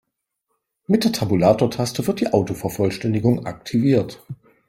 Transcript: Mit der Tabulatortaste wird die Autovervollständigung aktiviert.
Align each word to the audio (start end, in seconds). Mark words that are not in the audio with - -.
Mit 0.87 1.03
der 1.03 1.11
Tabulatortaste 1.11 2.07
wird 2.07 2.21
die 2.21 2.33
Autovervollständigung 2.33 3.45
aktiviert. 3.45 4.23